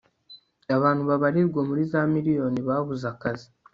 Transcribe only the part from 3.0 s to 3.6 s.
akazi